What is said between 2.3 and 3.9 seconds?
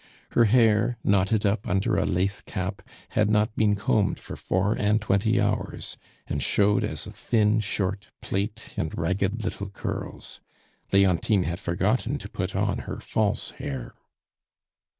cap, had not been